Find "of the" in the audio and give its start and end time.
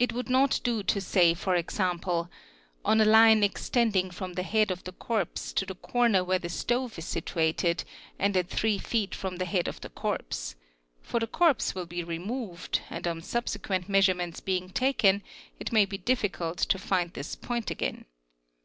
4.72-4.90, 9.68-9.88